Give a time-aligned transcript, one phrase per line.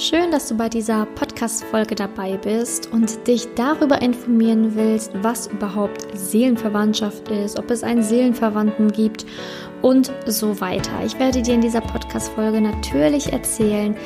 [0.00, 6.06] Schön, dass du bei dieser Podcast-Folge dabei bist und dich darüber informieren willst, was überhaupt
[6.16, 9.26] Seelenverwandtschaft ist, ob es einen Seelenverwandten gibt
[9.82, 10.92] und so weiter.
[11.04, 13.96] Ich werde dir in dieser Podcast-Folge natürlich erzählen,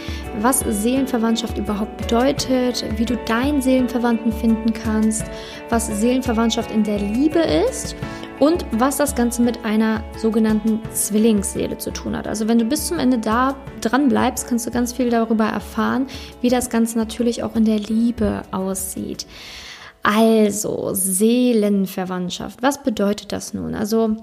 [0.41, 5.27] was Seelenverwandtschaft überhaupt bedeutet, wie du deinen Seelenverwandten finden kannst,
[5.69, 7.97] was Seelenverwandtschaft in der Liebe ist
[8.41, 12.27] und was das Ganze mit einer sogenannten Zwillingsseele zu tun hat.
[12.27, 16.07] Also wenn du bis zum Ende da dran bleibst, kannst du ganz viel darüber erfahren,
[16.41, 19.27] wie das Ganze natürlich auch in der Liebe aussieht.
[20.03, 23.75] Also Seelenverwandtschaft, was bedeutet das nun?
[23.75, 24.17] Also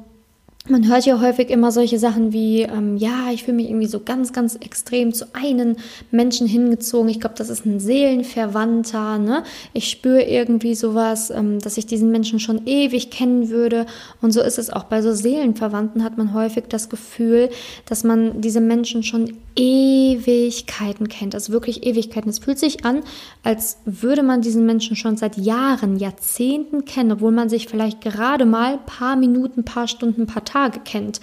[0.70, 4.00] man hört ja häufig immer solche Sachen wie, ähm, ja, ich fühle mich irgendwie so
[4.00, 5.76] ganz, ganz extrem zu einem
[6.12, 7.10] Menschen hingezogen.
[7.10, 9.18] Ich glaube, das ist ein Seelenverwandter.
[9.18, 9.44] Ne?
[9.74, 13.86] Ich spüre irgendwie sowas, ähm, dass ich diesen Menschen schon ewig kennen würde.
[14.22, 17.50] Und so ist es auch bei so Seelenverwandten, hat man häufig das Gefühl,
[17.86, 21.36] dass man diese Menschen schon Ewigkeiten kennt.
[21.36, 22.30] Also wirklich Ewigkeiten.
[22.30, 23.02] Es fühlt sich an,
[23.44, 28.46] als würde man diesen Menschen schon seit Jahren, Jahrzehnten kennen, obwohl man sich vielleicht gerade
[28.46, 31.22] mal paar Minuten, paar Stunden, paar Tage kennt.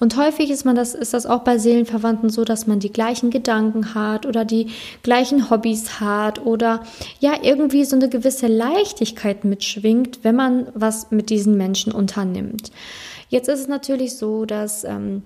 [0.00, 3.30] Und häufig ist man das, ist das auch bei Seelenverwandten so, dass man die gleichen
[3.30, 4.68] Gedanken hat oder die
[5.02, 6.82] gleichen Hobbys hat oder
[7.20, 12.70] ja, irgendwie so eine gewisse Leichtigkeit mitschwingt, wenn man was mit diesen Menschen unternimmt.
[13.28, 15.22] Jetzt ist es natürlich so, dass ähm,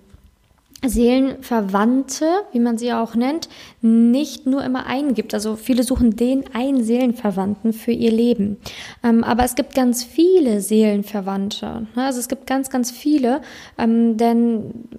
[0.84, 3.48] Seelenverwandte, wie man sie auch nennt,
[3.82, 5.32] nicht nur immer einen gibt.
[5.32, 8.56] Also viele suchen den einen Seelenverwandten für ihr Leben.
[9.04, 11.86] Ähm, aber es gibt ganz viele Seelenverwandte.
[11.94, 12.04] Ne?
[12.04, 13.42] Also es gibt ganz, ganz viele.
[13.78, 14.56] Ähm, denn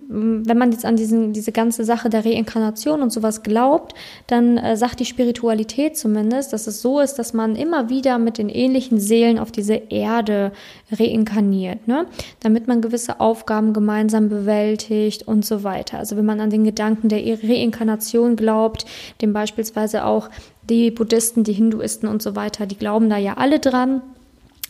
[0.08, 3.94] mm, wenn man jetzt an diesen, diese ganze Sache der Reinkarnation und sowas glaubt,
[4.28, 8.38] dann äh, sagt die Spiritualität zumindest, dass es so ist, dass man immer wieder mit
[8.38, 10.54] den ähnlichen Seelen auf diese Erde
[10.98, 12.06] reinkarniert, ne?
[12.40, 15.73] damit man gewisse Aufgaben gemeinsam bewältigt und so weiter.
[15.98, 18.86] Also wenn man an den Gedanken der Reinkarnation glaubt,
[19.22, 20.30] dem beispielsweise auch
[20.70, 24.02] die Buddhisten, die Hinduisten und so weiter, die glauben da ja alle dran.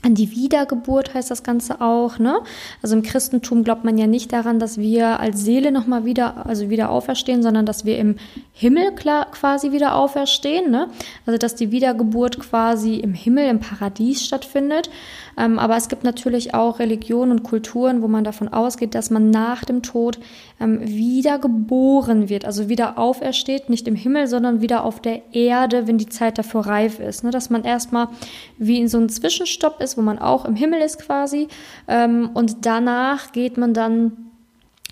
[0.06, 2.42] An die Wiedergeburt heißt das Ganze auch, ne?
[2.81, 6.69] Also im Christentum glaubt man ja nicht daran, dass wir als Seele nochmal wieder, also
[6.69, 8.18] wieder auferstehen, sondern dass wir im
[8.52, 8.91] Himmel
[9.31, 10.90] quasi wieder auferstehen, ne?
[11.25, 14.90] Also dass die Wiedergeburt quasi im Himmel, im Paradies stattfindet.
[15.38, 19.30] Ähm, aber es gibt natürlich auch Religionen und Kulturen, wo man davon ausgeht, dass man
[19.30, 20.20] nach dem Tod
[20.59, 25.88] ähm, wieder geboren wird, also wieder aufersteht, nicht im Himmel, sondern wieder auf der Erde,
[25.88, 27.24] wenn die Zeit dafür reif ist.
[27.24, 27.31] Ne?
[27.31, 28.09] Dass man erstmal
[28.58, 31.48] wie in so einem Zwischenstopp ist, wo man auch im Himmel ist quasi.
[31.88, 34.14] Ähm, und danach geht man dann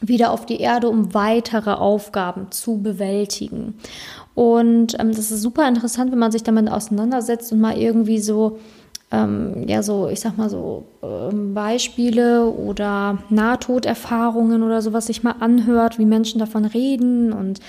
[0.02, 3.76] wieder auf die Erde, um weitere Aufgaben zu bewältigen.
[4.34, 8.58] Und ähm, das ist super interessant, wenn man sich damit auseinandersetzt und mal irgendwie so
[9.12, 15.36] ähm, ja so, ich sag mal so ähm, Beispiele oder Nahtoderfahrungen oder sowas sich mal
[15.40, 17.60] anhört, wie Menschen davon reden und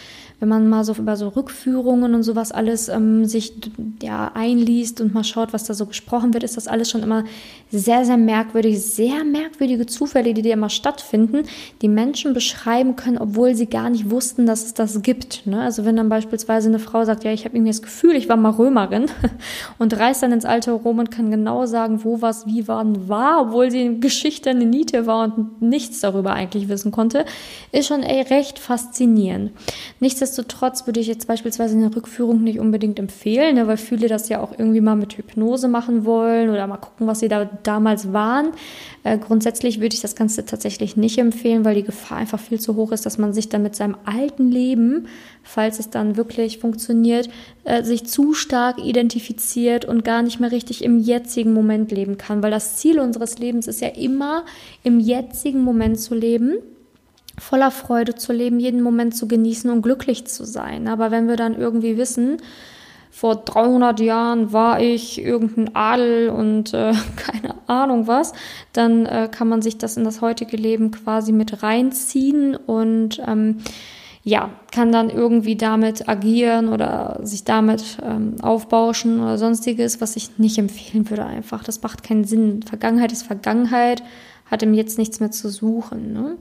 [0.43, 3.55] wenn man mal so über so Rückführungen und sowas alles ähm, sich
[4.03, 7.23] ja einliest und mal schaut, was da so gesprochen wird, ist das alles schon immer
[7.71, 11.45] sehr, sehr merkwürdig, sehr merkwürdige Zufälle, die da immer stattfinden,
[11.81, 15.47] die Menschen beschreiben können, obwohl sie gar nicht wussten, dass es das gibt.
[15.47, 15.61] Ne?
[15.61, 18.37] Also wenn dann beispielsweise eine Frau sagt, ja, ich habe irgendwie das Gefühl, ich war
[18.37, 19.07] mal Römerin
[19.79, 23.43] und reist dann ins alte Rom und kann genau sagen, wo was, wie wann war,
[23.43, 27.27] obwohl sie in Geschichte eine Niete war und nichts darüber eigentlich wissen konnte,
[27.71, 29.53] ist schon ey, recht faszinierend.
[30.01, 34.31] Nichtsdestotrotz Nichtsdestotrotz würde ich jetzt beispielsweise eine Rückführung nicht unbedingt empfehlen, ne, weil viele das
[34.31, 38.15] ja auch irgendwie mal mit Hypnose machen wollen oder mal gucken, was sie da damals
[38.15, 38.53] waren.
[39.05, 42.77] Äh, grundsätzlich würde ich das Ganze tatsächlich nicht empfehlen, weil die Gefahr einfach viel zu
[42.77, 45.07] hoch ist, dass man sich dann mit seinem alten Leben,
[45.43, 47.29] falls es dann wirklich funktioniert,
[47.65, 52.43] äh, sich zu stark identifiziert und gar nicht mehr richtig im jetzigen Moment leben kann.
[52.43, 54.47] Weil das Ziel unseres Lebens ist ja immer,
[54.83, 56.55] im jetzigen Moment zu leben
[57.39, 60.89] voller Freude zu leben, jeden Moment zu genießen und glücklich zu sein.
[60.89, 62.39] Aber wenn wir dann irgendwie wissen,
[63.11, 68.33] vor 300 Jahren war ich irgendein Adel und äh, keine Ahnung was,
[68.73, 73.59] dann äh, kann man sich das in das heutige Leben quasi mit reinziehen und ähm,
[74.25, 80.39] ja, kann dann irgendwie damit agieren oder sich damit ähm, aufbauschen oder sonstiges, was ich
[80.39, 81.65] nicht empfehlen würde einfach.
[81.65, 82.63] Das macht keinen Sinn.
[82.63, 84.03] Vergangenheit ist Vergangenheit,
[84.47, 86.13] hat im Jetzt nichts mehr zu suchen.
[86.13, 86.37] Ne?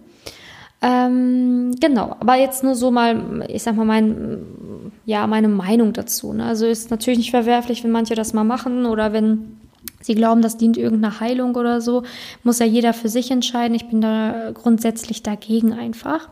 [0.81, 6.33] Ähm, genau, aber jetzt nur so mal, ich sag mal, mein, ja, meine Meinung dazu.
[6.33, 6.45] Ne?
[6.45, 9.57] Also ist natürlich nicht verwerflich, wenn manche das mal machen oder wenn
[10.01, 12.03] sie glauben, das dient irgendeiner Heilung oder so.
[12.43, 13.75] Muss ja jeder für sich entscheiden.
[13.75, 16.29] Ich bin da grundsätzlich dagegen einfach.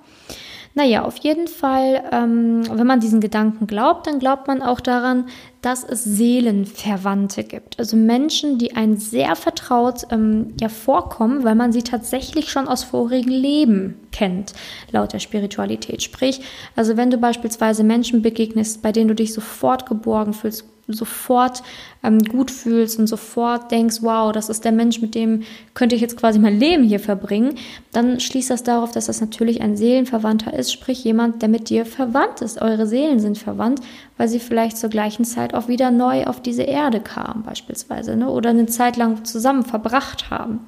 [0.76, 5.26] Naja, auf jeden Fall, ähm, wenn man diesen Gedanken glaubt, dann glaubt man auch daran,
[5.62, 7.80] dass es Seelenverwandte gibt.
[7.80, 12.84] Also Menschen, die einen sehr vertraut ähm, ja vorkommen, weil man sie tatsächlich schon aus
[12.84, 14.54] vorigen Leben kennt,
[14.92, 16.04] laut der Spiritualität.
[16.04, 16.42] Sprich,
[16.76, 21.64] also wenn du beispielsweise Menschen begegnest, bei denen du dich sofort geborgen fühlst, sofort
[22.04, 25.44] ähm, gut fühlst und sofort denkst, wow, das ist der Mensch, mit dem
[25.74, 27.56] könnte ich jetzt quasi mein Leben hier verbringen,
[27.92, 31.86] dann schließt das darauf, dass das natürlich ein Seelenverwandter ist, sprich jemand, der mit dir
[31.86, 32.62] verwandt ist.
[32.62, 33.82] Eure Seelen sind verwandt,
[34.18, 38.30] weil sie vielleicht zur gleichen Zeit auch wieder neu auf diese Erde kamen, beispielsweise, ne?
[38.30, 40.60] oder eine Zeit lang zusammen verbracht haben.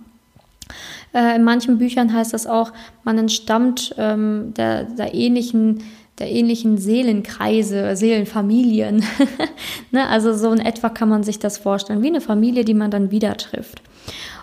[1.13, 2.71] Äh, in manchen Büchern heißt das auch,
[3.03, 5.83] man entstammt ähm, der, der ähnlichen
[6.19, 9.03] der ähnlichen Seelenkreise, Seelenfamilien.
[9.91, 10.07] ne?
[10.07, 13.11] Also so in etwa kann man sich das vorstellen, wie eine Familie, die man dann
[13.11, 13.81] wieder trifft.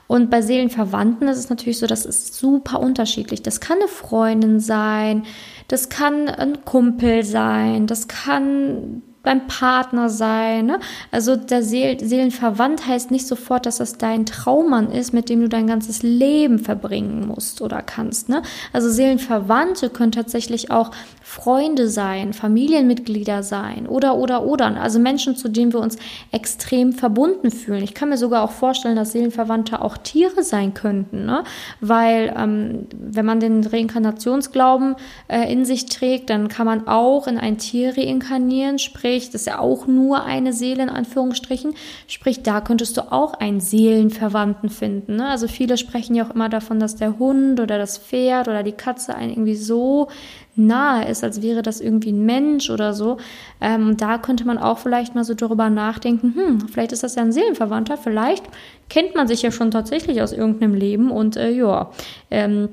[0.07, 3.43] Und bei Seelenverwandten ist es natürlich so, das ist super unterschiedlich.
[3.43, 5.25] Das kann eine Freundin sein,
[5.69, 10.65] das kann ein Kumpel sein, das kann beim Partner sein.
[10.65, 10.81] Ne?
[11.11, 15.51] Also der Seel Seelenverwandt heißt nicht sofort, dass das dein Traummann ist, mit dem du
[15.51, 18.31] dein ganzes Leben verbringen musst oder kannst.
[18.31, 18.41] Ne?
[18.73, 20.93] Also Seelenverwandte können tatsächlich auch
[21.23, 24.81] Freunde sein, Familienmitglieder sein oder, oder, oder.
[24.81, 25.99] Also Menschen, zu denen wir uns
[26.33, 27.85] extrem verbunden fühlen.
[27.85, 31.45] Ich kann mir sogar auch vorstellen, dass Seelenverwandte auch Tiere sein könnten, ne?
[31.83, 34.97] weil ähm, wenn man den Reinkarnationsglauben
[35.29, 39.47] äh, in sich trägt, dann kann man auch in ein Tier reinkarnieren, sprich, das ist
[39.47, 41.75] ja auch nur eine Seele in Anführungsstrichen,
[42.07, 45.17] sprich, da könntest du auch einen Seelenverwandten finden.
[45.17, 45.29] Ne?
[45.29, 48.73] Also viele sprechen ja auch immer davon, dass der Hund oder das Pferd oder die
[48.73, 50.09] Katze einen irgendwie so
[50.57, 53.19] nahe ist, als wäre das irgendwie ein Mensch oder so.
[53.61, 57.23] Ähm, da könnte man auch vielleicht mal so darüber nachdenken, hm, vielleicht ist das ja
[57.23, 58.45] ein Seelenverwandter, vielleicht
[58.89, 61.91] kennt man sich ja schon tatsächlich aus irgendeinem Leben und äh, ja,
[62.31, 62.69] ähm,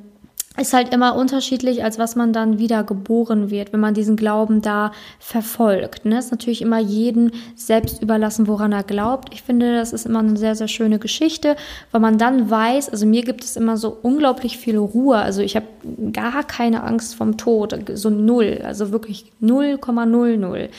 [0.57, 4.62] ist halt immer unterschiedlich, als was man dann wieder geboren wird, wenn man diesen Glauben
[4.62, 6.06] da verfolgt.
[6.06, 6.19] Ne?
[6.19, 9.34] Ist natürlich immer jeden selbst überlassen, woran er glaubt.
[9.34, 11.56] Ich finde, das ist immer eine sehr, sehr schöne Geschichte,
[11.92, 15.18] weil man dann weiß, also mir gibt es immer so unglaublich viel Ruhe.
[15.18, 15.68] Also ich habe
[16.13, 20.69] gar keine Angst vom Tod, so null, also wirklich 0,00.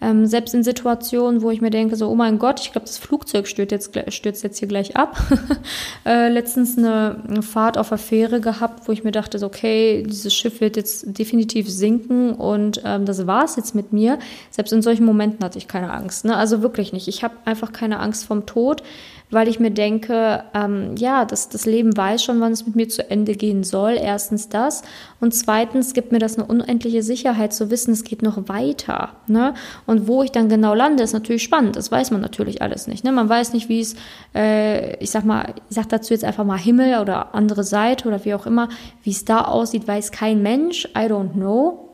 [0.00, 2.98] Ähm, selbst in Situationen, wo ich mir denke, so, oh mein Gott, ich glaube, das
[2.98, 5.16] Flugzeug stürzt jetzt, stürzt jetzt hier gleich ab.
[6.06, 10.02] äh, letztens eine, eine, Fahrt auf der Fähre gehabt, wo ich mir dachte, so, okay,
[10.06, 14.18] dieses Schiff wird jetzt definitiv sinken und ähm, das war's jetzt mit mir.
[14.50, 16.24] Selbst in solchen Momenten hatte ich keine Angst.
[16.24, 16.36] Ne?
[16.36, 17.08] Also wirklich nicht.
[17.08, 18.82] Ich habe einfach keine Angst vom Tod
[19.30, 22.88] weil ich mir denke, ähm, ja, das, das Leben weiß schon, wann es mit mir
[22.88, 23.96] zu Ende gehen soll.
[24.00, 24.82] Erstens das.
[25.20, 29.12] Und zweitens gibt mir das eine unendliche Sicherheit zu wissen, es geht noch weiter.
[29.26, 29.54] Ne?
[29.86, 31.76] Und wo ich dann genau lande, ist natürlich spannend.
[31.76, 33.04] Das weiß man natürlich alles nicht.
[33.04, 33.12] Ne?
[33.12, 33.96] Man weiß nicht, wie es,
[34.34, 38.24] äh, ich sag mal, ich sag dazu jetzt einfach mal Himmel oder andere Seite oder
[38.24, 38.68] wie auch immer,
[39.02, 40.86] wie es da aussieht, weiß kein Mensch.
[40.96, 41.90] I don't know.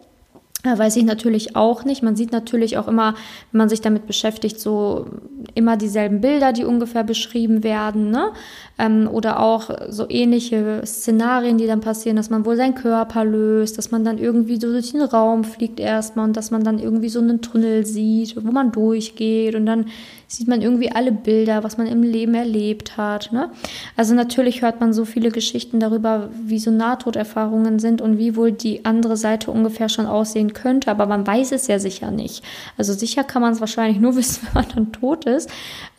[0.62, 2.02] Weiß ich natürlich auch nicht.
[2.02, 3.14] Man sieht natürlich auch immer,
[3.50, 5.06] wenn man sich damit beschäftigt, so
[5.54, 8.30] immer dieselben Bilder, die ungefähr beschrieben werden, ne?
[8.78, 13.78] Ähm, oder auch so ähnliche Szenarien, die dann passieren, dass man wohl seinen Körper löst,
[13.78, 17.08] dass man dann irgendwie so durch den Raum fliegt erstmal und dass man dann irgendwie
[17.08, 19.86] so einen Tunnel sieht, wo man durchgeht und dann
[20.30, 23.32] sieht man irgendwie alle Bilder, was man im Leben erlebt hat.
[23.32, 23.50] Ne?
[23.96, 28.52] Also natürlich hört man so viele Geschichten darüber, wie so Nahtoderfahrungen sind und wie wohl
[28.52, 32.44] die andere Seite ungefähr schon aussehen könnte, aber man weiß es ja sicher nicht.
[32.78, 35.39] Also sicher kann man es wahrscheinlich nur wissen, wenn man dann tot ist.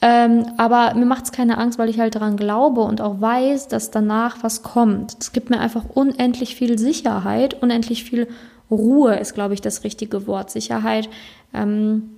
[0.02, 3.68] Ähm, aber mir macht es keine Angst, weil ich halt daran glaube und auch weiß,
[3.68, 5.16] dass danach was kommt.
[5.20, 8.28] Es gibt mir einfach unendlich viel Sicherheit, unendlich viel
[8.70, 10.50] Ruhe ist, glaube ich, das richtige Wort.
[10.50, 11.10] Sicherheit.
[11.54, 12.12] Ähm,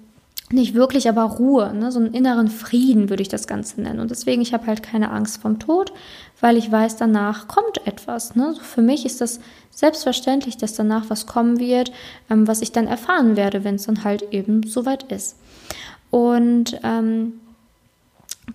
[0.51, 1.91] nicht wirklich, aber Ruhe, ne?
[1.91, 4.00] so einen inneren Frieden würde ich das Ganze nennen.
[4.00, 5.91] Und deswegen, ich habe halt keine Angst vom Tod,
[6.39, 8.36] weil ich weiß, danach kommt etwas.
[8.36, 8.53] Ne?
[8.62, 9.39] Für mich ist das
[9.71, 11.91] selbstverständlich, dass danach was kommen wird,
[12.29, 15.38] ähm, was ich dann erfahren werde, wenn es dann halt eben soweit ist.
[16.13, 17.41] Und ähm,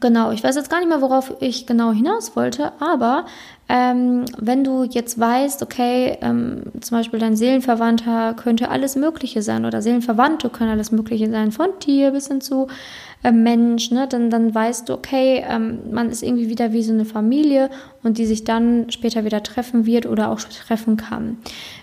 [0.00, 3.26] Genau, ich weiß jetzt gar nicht mehr, worauf ich genau hinaus wollte, aber
[3.68, 9.64] ähm, wenn du jetzt weißt, okay, ähm, zum Beispiel dein Seelenverwandter könnte alles Mögliche sein
[9.64, 12.68] oder Seelenverwandte können alles Mögliche sein, von Tier bis hin zu
[13.24, 16.92] äh, Mensch, ne, dann, dann weißt du, okay, ähm, man ist irgendwie wieder wie so
[16.92, 17.68] eine Familie
[18.04, 21.38] und die sich dann später wieder treffen wird oder auch treffen kann.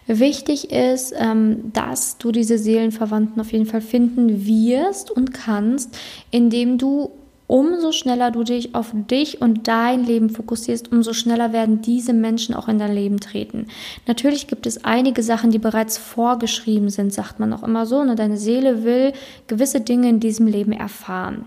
[0.07, 5.97] Wichtig ist, ähm, dass du diese Seelenverwandten auf jeden Fall finden wirst und kannst,
[6.31, 7.11] indem du
[7.47, 12.55] umso schneller du dich auf dich und dein Leben fokussierst, umso schneller werden diese Menschen
[12.55, 13.67] auch in dein Leben treten.
[14.07, 18.03] Natürlich gibt es einige Sachen, die bereits vorgeschrieben sind, sagt man auch immer so.
[18.03, 18.15] Ne?
[18.15, 19.13] Deine Seele will
[19.47, 21.45] gewisse Dinge in diesem Leben erfahren.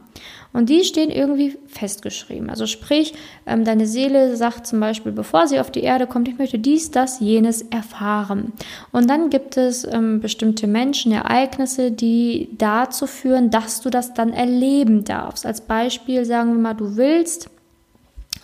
[0.58, 2.50] Und die stehen irgendwie festgeschrieben.
[2.50, 3.14] Also sprich,
[3.46, 6.90] ähm, deine Seele sagt zum Beispiel, bevor sie auf die Erde kommt, ich möchte dies,
[6.90, 8.52] das, jenes erfahren.
[8.90, 14.32] Und dann gibt es ähm, bestimmte Menschen, Ereignisse, die dazu führen, dass du das dann
[14.32, 15.46] erleben darfst.
[15.46, 17.50] Als Beispiel sagen wir mal, du willst,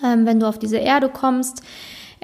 [0.04, 1.64] ähm, wenn du auf diese Erde kommst,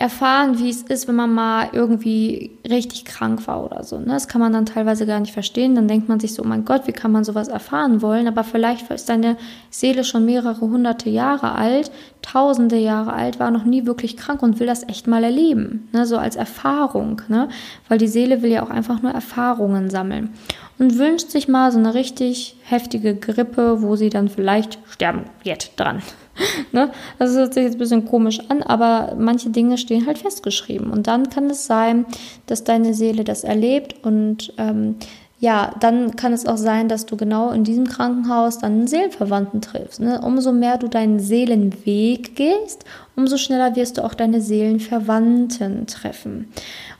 [0.00, 3.98] erfahren, wie es ist, wenn man mal irgendwie richtig krank war oder so.
[3.98, 4.06] Ne?
[4.06, 5.74] Das kann man dann teilweise gar nicht verstehen.
[5.74, 8.26] Dann denkt man sich so, oh mein Gott, wie kann man sowas erfahren wollen?
[8.26, 9.36] Aber vielleicht ist deine
[9.68, 11.90] Seele schon mehrere hunderte Jahre alt,
[12.22, 15.90] tausende Jahre alt, war noch nie wirklich krank und will das echt mal erleben.
[15.92, 16.06] Ne?
[16.06, 17.20] So als Erfahrung.
[17.28, 17.50] Ne?
[17.88, 20.30] Weil die Seele will ja auch einfach nur Erfahrungen sammeln.
[20.78, 25.78] Und wünscht sich mal so eine richtig heftige Grippe, wo sie dann vielleicht sterben wird
[25.78, 26.00] dran.
[26.72, 26.90] ne?
[27.18, 30.90] Das hört sich jetzt ein bisschen komisch an, aber manche Dinge stehen halt festgeschrieben.
[30.90, 32.06] Und dann kann es sein,
[32.46, 34.96] dass deine Seele das erlebt und ähm,
[35.40, 39.62] ja, dann kann es auch sein, dass du genau in diesem Krankenhaus dann einen Seelenverwandten
[39.62, 39.98] triffst.
[39.98, 40.20] Ne?
[40.20, 42.84] Umso mehr du deinen Seelenweg gehst,
[43.16, 46.48] umso schneller wirst du auch deine Seelenverwandten treffen.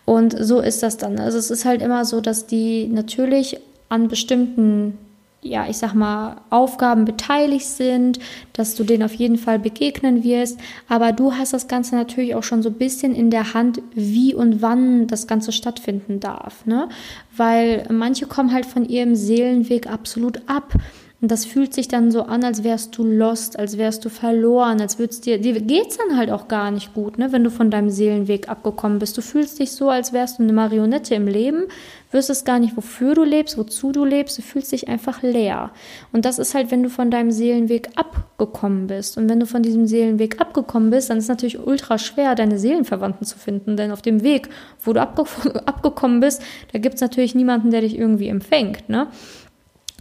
[0.07, 1.19] Und so ist das dann.
[1.21, 4.97] Also es ist halt immer so, dass die natürlich an bestimmten
[5.43, 8.19] ja, ich sag mal, Aufgaben beteiligt sind,
[8.53, 10.61] dass du denen auf jeden Fall begegnen wirst.
[10.87, 14.35] Aber du hast das Ganze natürlich auch schon so ein bisschen in der Hand, wie
[14.35, 16.67] und wann das Ganze stattfinden darf.
[16.67, 16.89] Ne?
[17.35, 20.75] Weil manche kommen halt von ihrem Seelenweg absolut ab.
[21.23, 24.81] Und das fühlt sich dann so an, als wärst du lost, als wärst du verloren,
[24.81, 27.71] als würdest dir, dir geht's dann halt auch gar nicht gut, ne, wenn du von
[27.71, 29.19] deinem Seelenweg abgekommen bist.
[29.19, 31.65] Du fühlst dich so, als wärst du eine Marionette im Leben,
[32.11, 35.73] wüsstest gar nicht, wofür du lebst, wozu du lebst, du fühlst dich einfach leer.
[36.11, 39.19] Und das ist halt, wenn du von deinem Seelenweg abgekommen bist.
[39.19, 42.59] Und wenn du von diesem Seelenweg abgekommen bist, dann ist es natürlich ultra schwer, deine
[42.59, 44.49] Seelenverwandten zu finden, denn auf dem Weg,
[44.83, 45.25] wo du abge
[45.67, 49.09] abgekommen bist, da gibt's natürlich niemanden, der dich irgendwie empfängt, ne.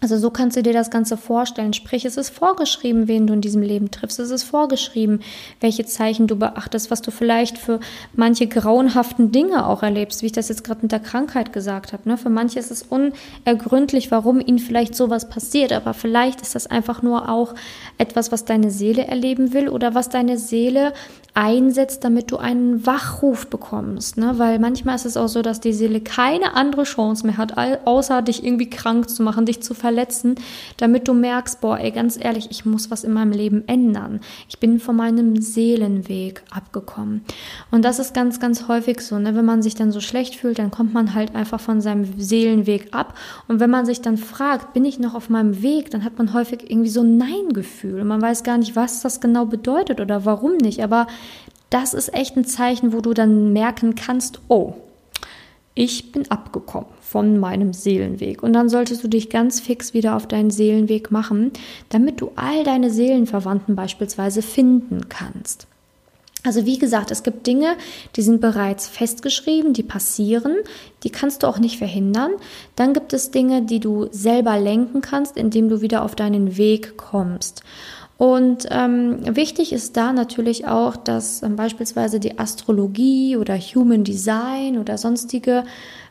[0.02, 1.74] Also so kannst du dir das Ganze vorstellen.
[1.74, 4.20] Sprich, es ist vorgeschrieben, wen du in diesem Leben triffst.
[4.20, 5.22] Es ist vorgeschrieben,
[5.60, 7.80] welche Zeichen du beachtest, was du vielleicht für
[8.14, 12.08] manche grauenhaften Dinge auch erlebst, wie ich das jetzt gerade mit der Krankheit gesagt habe.
[12.08, 12.18] Ne?
[12.18, 17.02] Für manche ist es unergründlich, warum ihnen vielleicht sowas passiert, aber vielleicht ist das einfach
[17.02, 17.54] nur auch
[17.98, 20.94] etwas, was deine Seele erleben will oder was deine Seele
[21.34, 24.18] einsetzt, damit du einen Wachruf bekommst.
[24.18, 24.34] Ne?
[24.38, 28.22] Weil manchmal ist es auch so, dass die Seele keine andere Chance mehr hat, außer
[28.22, 30.36] dich irgendwie krank zu machen, dich zu verletzen,
[30.78, 34.20] damit du merkst, boah, ey, ganz ehrlich, ich muss was in meinem Leben ändern.
[34.48, 37.24] Ich bin von meinem Seelenweg abgekommen.
[37.72, 39.18] Und das ist ganz, ganz häufig so.
[39.18, 39.36] Ne?
[39.36, 42.90] Wenn man sich dann so schlecht fühlt, dann kommt man halt einfach von seinem Seelenweg
[42.94, 43.18] ab.
[43.48, 46.34] Und wenn man sich dann fragt, bin ich noch auf meinem Weg, dann hat man
[46.34, 48.04] häufig irgendwie so ein Nein-Gefühl.
[48.04, 50.84] Man weiß gar nicht, was das genau bedeutet oder warum nicht.
[50.84, 51.08] Aber
[51.72, 54.76] das ist echt ein Zeichen, wo du dann merken kannst, oh,
[55.76, 58.44] ich bin abgekommen von meinem Seelenweg.
[58.44, 61.52] Und dann solltest du dich ganz fix wieder auf deinen Seelenweg machen,
[61.90, 65.68] damit du all deine Seelenverwandten beispielsweise finden kannst.
[66.46, 67.76] Also wie gesagt, es gibt Dinge,
[68.16, 70.56] die sind bereits festgeschrieben, die passieren,
[71.04, 72.32] die kannst du auch nicht verhindern.
[72.78, 76.96] Dann gibt es Dinge, die du selber lenken kannst, indem du wieder auf deinen Weg
[76.96, 77.64] kommst.
[78.20, 84.78] Und ähm, wichtig ist da natürlich auch, dass ähm, beispielsweise die Astrologie oder Human Design
[84.78, 85.64] oder sonstige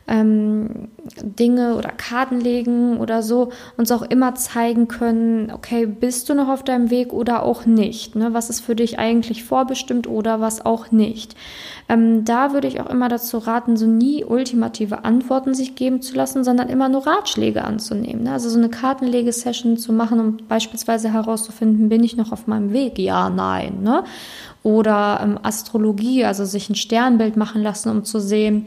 [0.09, 0.89] ähm,
[1.21, 6.49] Dinge oder Karten legen oder so uns auch immer zeigen können, okay, bist du noch
[6.49, 8.15] auf deinem Weg oder auch nicht?
[8.15, 8.33] Ne?
[8.33, 11.35] Was ist für dich eigentlich vorbestimmt oder was auch nicht?
[11.87, 16.15] Ähm, da würde ich auch immer dazu raten, so nie ultimative Antworten sich geben zu
[16.15, 18.23] lassen, sondern immer nur Ratschläge anzunehmen.
[18.23, 18.33] Ne?
[18.33, 22.97] Also so eine Kartenlegesession zu machen, um beispielsweise herauszufinden, bin ich noch auf meinem Weg?
[22.97, 23.83] Ja, nein.
[23.83, 24.03] Ne?
[24.63, 28.65] Oder ähm, Astrologie, also sich ein Sternbild machen lassen, um zu sehen,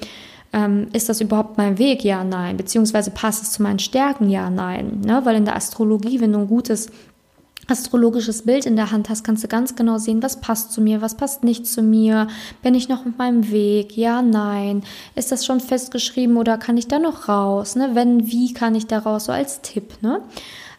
[0.53, 2.05] ähm, ist das überhaupt mein Weg?
[2.05, 2.57] Ja, nein.
[2.57, 4.29] Beziehungsweise passt es zu meinen Stärken?
[4.29, 5.01] Ja, nein.
[5.05, 5.21] Ne?
[5.25, 6.89] Weil in der Astrologie, wenn du ein gutes
[7.69, 11.01] astrologisches Bild in der Hand hast, kannst du ganz genau sehen, was passt zu mir,
[11.01, 12.27] was passt nicht zu mir,
[12.63, 14.83] bin ich noch auf meinem Weg, ja, nein,
[15.15, 17.91] ist das schon festgeschrieben oder kann ich da noch raus, ne?
[17.95, 20.21] wenn, wie kann ich da raus, so als Tipp, ne?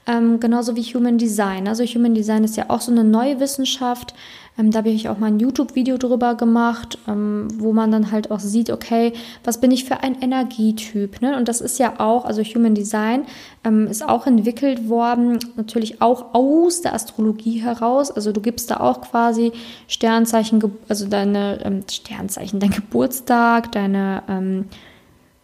[0.05, 1.65] Ähm, genauso wie Human Design.
[1.65, 4.13] Also Human Design ist ja auch so eine neue Wissenschaft,
[4.57, 8.29] ähm, da habe ich auch mal ein YouTube-Video drüber gemacht, ähm, wo man dann halt
[8.29, 11.21] auch sieht, okay, was bin ich für ein Energietyp?
[11.21, 11.35] Ne?
[11.35, 13.25] Und das ist ja auch, also Human Design
[13.63, 18.11] ähm, ist auch entwickelt worden, natürlich auch aus der Astrologie heraus.
[18.11, 19.53] Also du gibst da auch quasi
[19.87, 24.65] Sternzeichen, also deine ähm, Sternzeichen, dein Geburtstag, deine, ähm,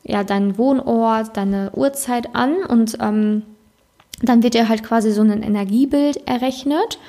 [0.04, 3.42] ja, deinen Wohnort, deine Uhrzeit an und ähm,
[4.22, 7.00] Dann wird dir halt quasi so ein Energiebild errechnet,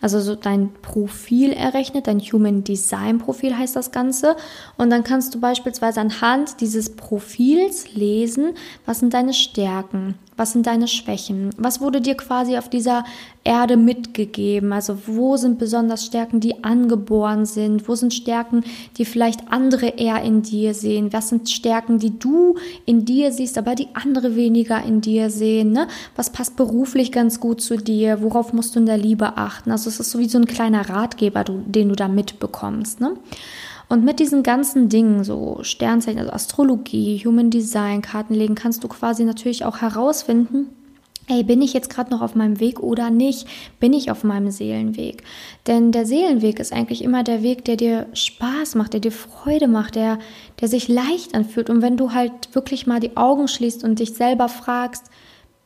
[0.00, 4.36] also so dein Profil errechnet, dein Human Design Profil heißt das Ganze.
[4.76, 8.54] Und dann kannst du beispielsweise anhand dieses Profils lesen,
[8.86, 11.50] was sind deine Stärken, was sind deine Schwächen?
[11.58, 13.04] Was wurde dir quasi auf dieser
[13.44, 14.72] Erde mitgegeben?
[14.72, 17.86] Also wo sind besonders Stärken, die angeboren sind?
[17.88, 18.64] Wo sind Stärken,
[18.96, 21.12] die vielleicht andere eher in dir sehen?
[21.12, 25.72] Was sind Stärken, die du in dir siehst, aber die andere weniger in dir sehen?
[25.72, 25.88] Ne?
[26.16, 28.22] Was passt beruflich ganz gut zu dir?
[28.22, 29.70] Worauf musst du in der Liebe achten?
[29.70, 33.00] Also es ist so wie so ein kleiner Ratgeber, den du da mitbekommst.
[33.00, 33.14] Ne?
[33.88, 39.24] Und mit diesen ganzen Dingen, so Sternzeichen, also Astrologie, Human Design, Kartenlegen, kannst du quasi
[39.24, 40.66] natürlich auch herausfinden,
[41.26, 43.46] Hey, bin ich jetzt gerade noch auf meinem Weg oder nicht?
[43.78, 45.22] Bin ich auf meinem Seelenweg?
[45.68, 49.68] Denn der Seelenweg ist eigentlich immer der Weg, der dir Spaß macht, der dir Freude
[49.68, 50.18] macht, der,
[50.60, 51.70] der sich leicht anfühlt.
[51.70, 55.04] Und wenn du halt wirklich mal die Augen schließt und dich selber fragst,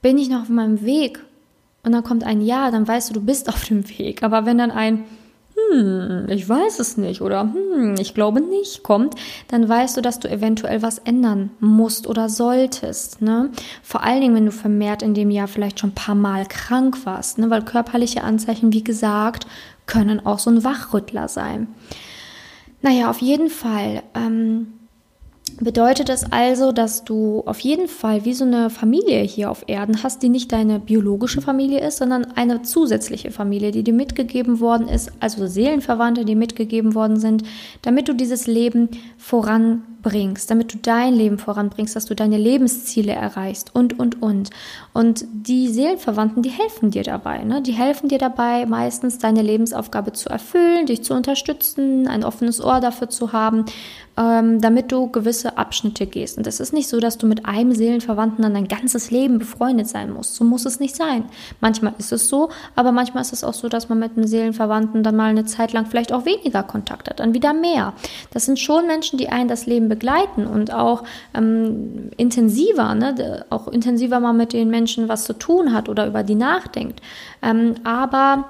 [0.03, 1.25] bin ich noch auf meinem Weg?
[1.85, 4.23] Und dann kommt ein Ja, dann weißt du, du bist auf dem Weg.
[4.23, 5.05] Aber wenn dann ein
[5.71, 9.15] hm, ich weiß es nicht oder hm, ich glaube nicht kommt,
[9.49, 13.23] dann weißt du, dass du eventuell was ändern musst oder solltest.
[13.23, 13.51] Ne?
[13.83, 17.07] Vor allen Dingen, wenn du vermehrt in dem Jahr vielleicht schon ein paar Mal krank
[17.07, 17.51] warst, ne?
[17.51, 19.47] weil körperliche Anzeichen, wie gesagt,
[19.87, 21.69] können auch so ein Wachrüttler sein.
[22.83, 24.03] Naja, auf jeden Fall.
[24.15, 24.73] Ähm,
[25.61, 30.03] bedeutet es also, dass du auf jeden Fall wie so eine Familie hier auf Erden
[30.03, 34.89] hast, die nicht deine biologische Familie ist, sondern eine zusätzliche Familie, die dir mitgegeben worden
[34.89, 37.45] ist, also Seelenverwandte, die mitgegeben worden sind,
[37.83, 38.89] damit du dieses Leben
[40.05, 44.51] voranbringst, damit du dein Leben voranbringst, dass du deine Lebensziele erreichst und, und, und.
[44.93, 47.43] Und die Seelenverwandten, die helfen dir dabei.
[47.45, 47.63] Ne?
[47.63, 52.81] Die helfen dir dabei, meistens deine Lebensaufgabe zu erfüllen, dich zu unterstützen, ein offenes Ohr
[52.81, 53.65] dafür zu haben
[54.17, 56.39] ähm, damit du gewisse Abschnitte gehst.
[56.39, 59.89] Und es ist nicht so, dass du mit einem Seelenverwandten dann dein ganzes Leben befreundet
[59.89, 60.37] sein musst.
[60.37, 61.25] So muss es nicht sein.
[61.61, 65.03] Manchmal ist es so, aber manchmal ist es auch so, dass man mit einem Seelenverwandten
[65.03, 67.95] dann mal eine Zeit lang vielleicht auch weniger Kontakt hat, dann wieder mehr.
[68.33, 73.69] Das sind schon Menschen, die einen das Leben begleiten und auch ähm, intensiver, ne, auch
[73.69, 77.01] intensiver mal mit den Menschen was zu tun hat oder über die nachdenkt.
[77.43, 78.45] Ähm, aber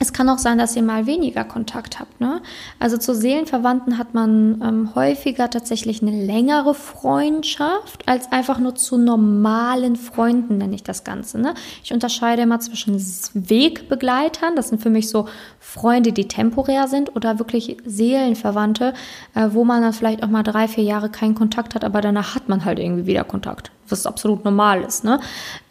[0.00, 2.20] es kann auch sein, dass ihr mal weniger Kontakt habt.
[2.20, 2.42] Ne?
[2.80, 8.98] Also zu Seelenverwandten hat man ähm, häufiger tatsächlich eine längere Freundschaft als einfach nur zu
[8.98, 11.40] normalen Freunden, nenne ich das Ganze.
[11.40, 11.54] Ne?
[11.84, 12.96] Ich unterscheide immer zwischen
[13.34, 15.28] Wegbegleitern, das sind für mich so
[15.64, 18.94] Freunde, die temporär sind, oder wirklich Seelenverwandte,
[19.34, 22.34] äh, wo man dann vielleicht auch mal drei, vier Jahre keinen Kontakt hat, aber danach
[22.34, 25.04] hat man halt irgendwie wieder Kontakt was absolut normal ist.
[25.04, 25.20] Ne?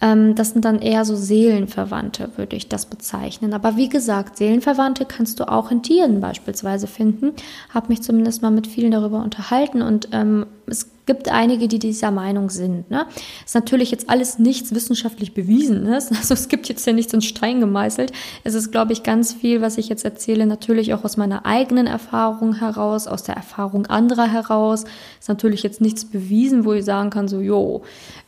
[0.01, 3.53] Ähm, das sind dann eher so Seelenverwandte, würde ich das bezeichnen.
[3.53, 7.33] Aber wie gesagt, Seelenverwandte kannst du auch in Tieren beispielsweise finden.
[7.73, 12.11] Habe mich zumindest mal mit vielen darüber unterhalten und ähm, es gibt einige, die dieser
[12.11, 12.89] Meinung sind.
[12.89, 13.05] Ne?
[13.45, 15.83] Ist natürlich jetzt alles nichts wissenschaftlich bewiesen.
[15.83, 15.99] Ne?
[16.23, 18.13] Also es gibt jetzt ja nichts in Stein gemeißelt.
[18.43, 21.85] Es ist, glaube ich, ganz viel, was ich jetzt erzähle, natürlich auch aus meiner eigenen
[21.85, 24.85] Erfahrung heraus, aus der Erfahrung anderer heraus.
[25.19, 27.83] Ist natürlich jetzt nichts bewiesen, wo ich sagen kann, so, jo,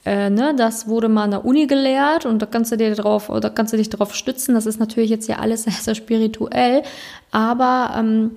[0.05, 3.29] äh, ne, das wurde mal an der Uni gelehrt und da kannst du dir drauf,
[3.29, 4.53] oder kannst du dich darauf stützen.
[4.55, 6.83] Das ist natürlich jetzt ja alles sehr, sehr spirituell,
[7.31, 8.31] aber ähm,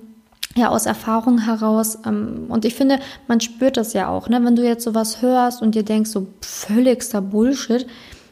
[0.59, 4.43] ja aus Erfahrung heraus ähm, und ich finde, man spürt das ja auch, ne?
[4.43, 7.87] Wenn du jetzt sowas hörst und dir denkst, so völligster Bullshit,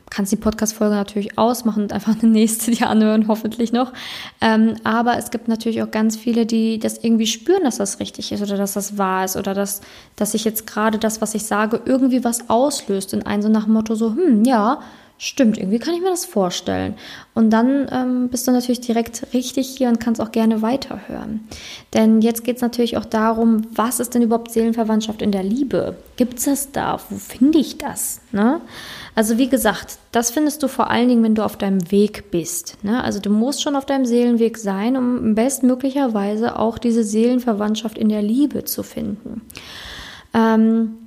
[0.09, 3.93] kannst die Podcast-Folge natürlich ausmachen und einfach eine nächste dir anhören, hoffentlich noch.
[4.41, 8.31] Ähm, aber es gibt natürlich auch ganz viele, die das irgendwie spüren, dass das richtig
[8.31, 9.81] ist oder dass das wahr ist oder dass,
[10.15, 13.65] dass ich jetzt gerade das, was ich sage, irgendwie was auslöst in einen so nach
[13.65, 14.79] dem Motto so, hm, ja,
[15.17, 16.95] stimmt, irgendwie kann ich mir das vorstellen.
[17.33, 21.47] Und dann ähm, bist du natürlich direkt richtig hier und kannst auch gerne weiterhören.
[21.93, 25.95] Denn jetzt geht es natürlich auch darum, was ist denn überhaupt Seelenverwandtschaft in der Liebe?
[26.17, 26.99] Gibt es das da?
[27.09, 28.21] Wo finde ich das?
[28.31, 28.61] Ne?
[29.15, 32.77] Also wie gesagt, das findest du vor allen Dingen, wenn du auf deinem Weg bist.
[32.83, 33.03] Ne?
[33.03, 38.21] Also du musst schon auf deinem Seelenweg sein, um bestmöglicherweise auch diese Seelenverwandtschaft in der
[38.21, 39.41] Liebe zu finden.
[40.35, 40.97] Ähm,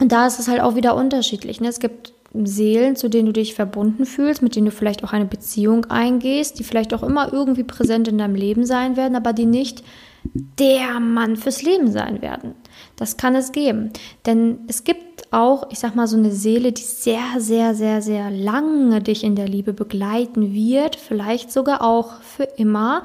[0.00, 1.60] und da ist es halt auch wieder unterschiedlich.
[1.60, 1.68] Ne?
[1.68, 5.24] Es gibt Seelen, zu denen du dich verbunden fühlst, mit denen du vielleicht auch eine
[5.24, 9.46] Beziehung eingehst, die vielleicht auch immer irgendwie präsent in deinem Leben sein werden, aber die
[9.46, 9.82] nicht
[10.24, 12.54] der Mann fürs Leben sein werden.
[13.00, 13.90] Das kann es geben.
[14.26, 18.30] Denn es gibt auch, ich sag mal, so eine Seele, die sehr, sehr, sehr, sehr
[18.30, 23.02] lange dich in der Liebe begleiten wird, vielleicht sogar auch für immer.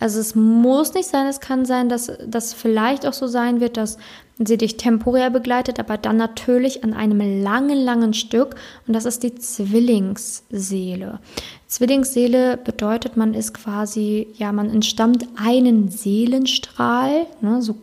[0.00, 3.76] Also es muss nicht sein, es kann sein, dass das vielleicht auch so sein wird,
[3.76, 3.98] dass
[4.38, 8.56] sie dich temporär begleitet, aber dann natürlich an einem langen, langen Stück.
[8.88, 11.20] Und das ist die Zwillingsseele.
[11.68, 17.76] Zwillingsseele bedeutet, man ist quasi, ja, man entstammt einen Seelenstrahl, ne, so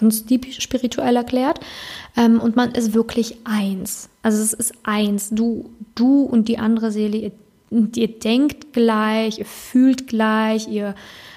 [0.00, 1.60] ganz deep spirituell erklärt.
[2.16, 4.08] Ähm, und man ist wirklich eins.
[4.22, 5.30] Also es ist eins.
[5.30, 7.32] Du, du und die andere Seele, ihr
[7.94, 10.94] ihr denkt gleich, ihr fühlt gleich, ihr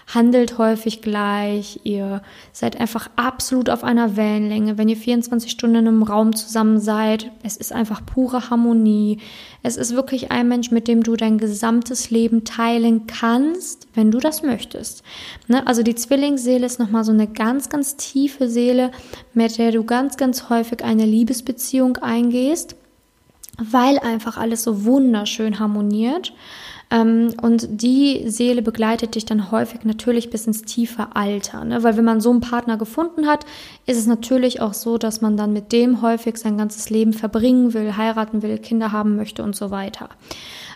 [0.07, 4.77] handelt häufig gleich, ihr seid einfach absolut auf einer Wellenlänge.
[4.77, 9.19] Wenn ihr 24 Stunden in einem Raum zusammen seid, es ist einfach pure Harmonie.
[9.61, 14.19] Es ist wirklich ein Mensch, mit dem du dein gesamtes Leben teilen kannst, wenn du
[14.19, 15.03] das möchtest.
[15.47, 15.65] Ne?
[15.65, 18.91] Also die Zwillingsseele ist nochmal so eine ganz, ganz tiefe Seele,
[19.33, 22.75] mit der du ganz, ganz häufig eine Liebesbeziehung eingehst,
[23.57, 26.33] weil einfach alles so wunderschön harmoniert.
[26.93, 31.65] Ähm, und die Seele begleitet dich dann häufig natürlich bis ins tiefe Alter.
[31.65, 31.81] Ne?
[31.81, 33.45] Weil wenn man so einen Partner gefunden hat,
[33.87, 37.73] ist es natürlich auch so, dass man dann mit dem häufig sein ganzes Leben verbringen
[37.73, 40.09] will, heiraten will, Kinder haben möchte und so weiter.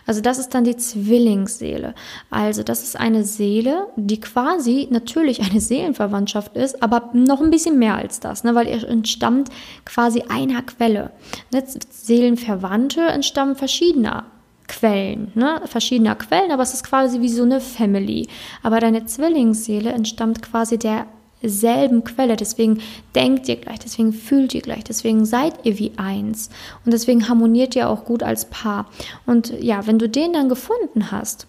[0.06, 1.94] Also das ist dann die Zwillingsseele.
[2.30, 7.78] Also das ist eine Seele, die quasi natürlich eine Seelenverwandtschaft ist, aber noch ein bisschen
[7.78, 8.56] mehr als das, ne?
[8.56, 9.50] weil ihr entstammt
[9.84, 11.12] quasi einer Quelle.
[11.52, 11.62] Ne?
[11.90, 14.24] Seelenverwandte entstammen verschiedener
[14.68, 15.60] Quellen, ne?
[15.64, 18.28] verschiedener Quellen, aber es ist quasi wie so eine Family.
[18.62, 22.36] Aber deine Zwillingsseele entstammt quasi derselben Quelle.
[22.36, 22.80] Deswegen
[23.14, 26.50] denkt ihr gleich, deswegen fühlt ihr gleich, deswegen seid ihr wie eins.
[26.84, 28.86] Und deswegen harmoniert ihr auch gut als Paar.
[29.26, 31.46] Und ja, wenn du den dann gefunden hast,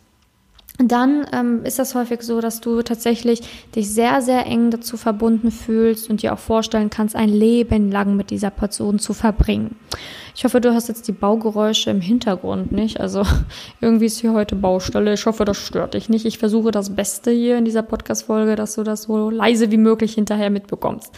[0.82, 3.42] dann ähm, ist das häufig so, dass du tatsächlich
[3.76, 8.16] dich sehr, sehr eng dazu verbunden fühlst und dir auch vorstellen kannst, ein Leben lang
[8.16, 9.76] mit dieser Person zu verbringen.
[10.39, 13.02] Ich hoffe, du hast jetzt die Baugeräusche im Hintergrund nicht.
[13.02, 13.23] Also
[13.82, 15.12] irgendwie ist hier heute Baustelle.
[15.12, 16.25] Ich hoffe, das stört dich nicht.
[16.25, 20.13] Ich versuche das Beste hier in dieser Podcast-Folge, dass du das so leise wie möglich
[20.13, 21.12] hinterher mitbekommst.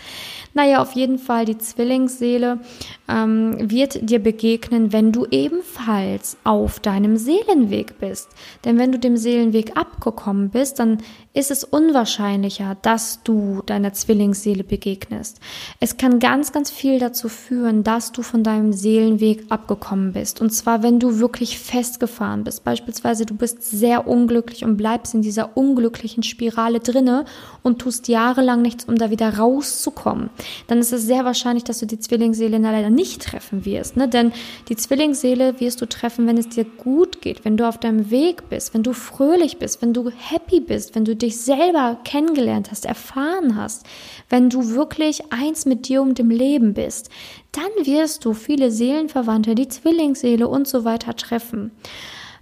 [0.55, 2.59] Naja, auf jeden Fall, die Zwillingsseele
[3.07, 8.29] ähm, wird dir begegnen, wenn du ebenfalls auf deinem Seelenweg bist.
[8.65, 10.97] Denn wenn du dem Seelenweg abgekommen bist, dann
[11.33, 15.39] ist es unwahrscheinlicher, dass du deiner Zwillingsseele begegnest.
[15.79, 18.73] Es kann ganz, ganz viel dazu führen, dass du von deinem
[19.11, 20.41] Seelenweg abgekommen bist.
[20.41, 22.63] Und zwar, wenn du wirklich festgefahren bist.
[22.63, 27.25] Beispielsweise, du bist sehr unglücklich und bleibst in dieser unglücklichen Spirale drinne
[27.63, 30.29] und tust jahrelang nichts, um da wieder rauszukommen.
[30.67, 33.97] Dann ist es sehr wahrscheinlich, dass du die Zwillingsseele leider nicht treffen wirst.
[33.97, 34.07] Ne?
[34.07, 34.31] Denn
[34.69, 38.49] die Zwillingsseele wirst du treffen, wenn es dir gut geht, wenn du auf deinem Weg
[38.49, 42.85] bist, wenn du fröhlich bist, wenn du happy bist, wenn du dich selber kennengelernt hast,
[42.85, 43.85] erfahren hast,
[44.29, 47.09] wenn du wirklich eins mit dir und dem Leben bist,
[47.51, 51.71] dann wirst du viele Seelenverwandte, die Zwillingsseele und so weiter treffen.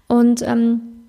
[0.07, 0.99] Und ähm,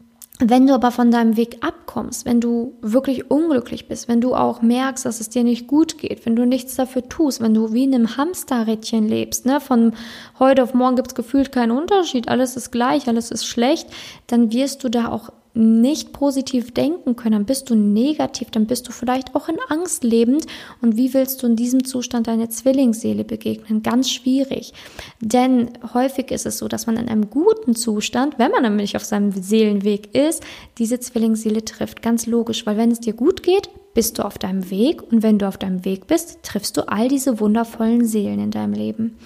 [0.42, 4.62] wenn du aber von deinem Weg abkommst, wenn du wirklich unglücklich bist, wenn du auch
[4.62, 7.84] merkst, dass es dir nicht gut geht, wenn du nichts dafür tust, wenn du wie
[7.84, 9.92] in einem Hamsterrädchen lebst, ne, von
[10.38, 13.90] heute auf morgen gibt es gefühlt keinen Unterschied, alles ist gleich, alles ist schlecht,
[14.28, 18.86] dann wirst du da auch nicht positiv denken können, dann bist du negativ, dann bist
[18.86, 20.46] du vielleicht auch in Angst lebend.
[20.80, 23.82] Und wie willst du in diesem Zustand deine Zwillingsseele begegnen?
[23.82, 24.72] Ganz schwierig.
[25.20, 29.04] Denn häufig ist es so, dass man in einem guten Zustand, wenn man nämlich auf
[29.04, 30.42] seinem Seelenweg ist,
[30.78, 32.02] diese Zwillingsseele trifft.
[32.02, 35.02] Ganz logisch, weil wenn es dir gut geht, bist du auf deinem Weg.
[35.10, 38.72] Und wenn du auf deinem Weg bist, triffst du all diese wundervollen Seelen in deinem
[38.72, 39.16] Leben.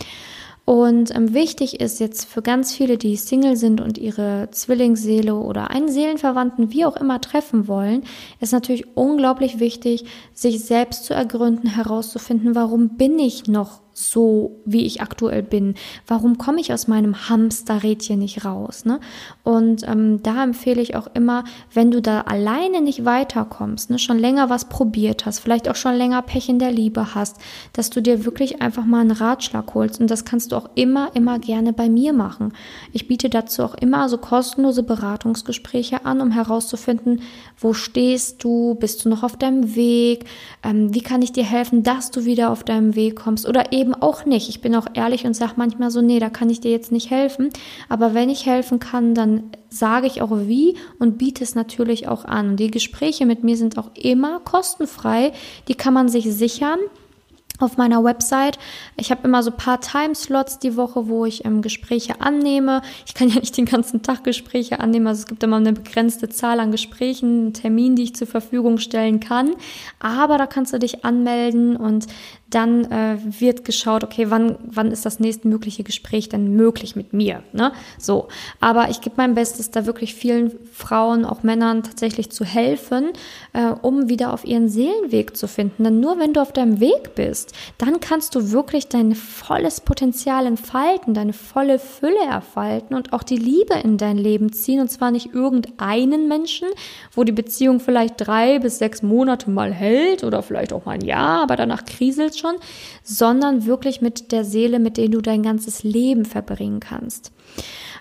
[0.65, 5.71] Und ähm, wichtig ist jetzt für ganz viele, die Single sind und ihre Zwillingsseele oder
[5.71, 8.05] einen Seelenverwandten wie auch immer treffen wollen,
[8.41, 14.85] ist natürlich unglaublich wichtig, sich selbst zu ergründen, herauszufinden, warum bin ich noch so, wie
[14.85, 15.75] ich aktuell bin?
[16.07, 18.85] Warum komme ich aus meinem Hamsterrädchen nicht raus?
[18.85, 19.01] Ne?
[19.45, 24.19] Und ähm, da empfehle ich auch immer, wenn du da alleine nicht weiterkommst, ne, schon
[24.19, 27.37] länger was probiert hast, vielleicht auch schon länger Pech in der Liebe hast,
[27.73, 30.01] dass du dir wirklich einfach mal einen Ratschlag holst.
[30.01, 32.53] Und das kannst du auch immer, immer gerne bei mir machen.
[32.93, 37.23] Ich biete dazu auch immer so kostenlose Beratungsgespräche an, um herauszufinden,
[37.59, 40.25] wo stehst du, bist du noch auf deinem Weg,
[40.63, 43.84] ähm, wie kann ich dir helfen, dass du wieder auf deinem Weg kommst oder eben
[43.85, 44.49] eben auch nicht.
[44.49, 47.11] Ich bin auch ehrlich und sage manchmal so, nee, da kann ich dir jetzt nicht
[47.11, 47.51] helfen.
[47.91, 52.25] Aber wenn ich helfen kann, dann sage ich auch wie und biete es natürlich auch
[52.25, 52.51] an.
[52.51, 55.33] Und die Gespräche mit mir sind auch immer kostenfrei.
[55.69, 56.79] Die kann man sich sichern
[57.61, 58.59] auf meiner Website.
[58.97, 62.83] Ich habe immer so paar Timeslots die Woche, wo ich ähm, Gespräche annehme.
[63.07, 66.29] Ich kann ja nicht den ganzen Tag Gespräche annehmen, also es gibt immer eine begrenzte
[66.29, 69.55] Zahl an Gesprächen, einen Termin, die ich zur Verfügung stellen kann.
[70.01, 72.07] Aber da kannst du dich anmelden und
[72.55, 77.43] dann äh, wird geschaut, okay, wann, wann ist das nächstmögliche Gespräch denn möglich mit mir?
[77.53, 77.73] Ne?
[77.99, 78.29] So,
[78.61, 83.11] aber ich gebe mein Bestes, da wirklich vielen Frauen, auch Männern tatsächlich zu helfen,
[83.53, 85.85] äh, um wieder auf ihren Seelenweg zu finden.
[85.85, 90.47] Denn nur wenn du auf deinem Weg bist, dann kannst du wirklich dein volles Potenzial
[90.47, 94.81] entfalten, deine volle Fülle erfalten und auch die Liebe in dein Leben ziehen.
[94.81, 96.69] Und zwar nicht irgendeinen Menschen,
[97.13, 101.05] wo die Beziehung vielleicht drei bis sechs Monate mal hält oder vielleicht auch mal ein
[101.05, 102.57] Jahr, aber danach kriselt schon,
[103.03, 107.33] sondern wirklich mit der Seele, mit der du dein ganzes Leben verbringen kannst.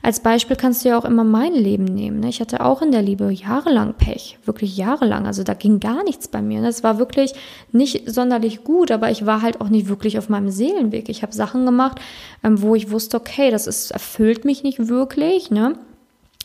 [0.01, 2.19] Als Beispiel kannst du ja auch immer mein Leben nehmen.
[2.19, 2.27] Ne?
[2.27, 5.25] Ich hatte auch in der Liebe jahrelang Pech, wirklich jahrelang.
[5.25, 6.61] Also da ging gar nichts bei mir.
[6.63, 7.33] Es war wirklich
[7.71, 11.07] nicht sonderlich gut, aber ich war halt auch nicht wirklich auf meinem Seelenweg.
[11.07, 11.99] Ich habe Sachen gemacht,
[12.43, 15.51] ähm, wo ich wusste, okay, das ist, erfüllt mich nicht wirklich.
[15.51, 15.77] Ne?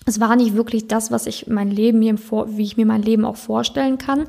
[0.08, 3.24] es war nicht wirklich das, was ich mein Leben mir, wie ich mir mein Leben
[3.24, 4.26] auch vorstellen kann.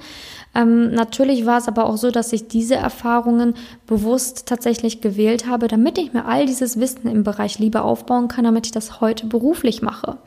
[0.60, 3.54] Ähm, natürlich war es aber auch so, dass ich diese Erfahrungen
[3.88, 8.44] bewusst tatsächlich gewählt habe, damit ich mir all dieses Wissen im Bereich Liebe aufbauen kann,
[8.44, 10.18] damit ich das heute beruflich mache.